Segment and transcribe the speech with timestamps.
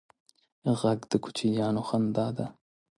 [0.79, 2.45] غږ د کوچنیانو خندا ده